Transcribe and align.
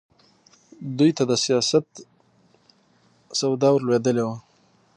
دوی 0.97 1.11
د 1.29 1.33
سیاست 1.45 1.85
سودا 3.39 3.69
ورلوېدلې 3.71 4.23
وه. 4.27 4.37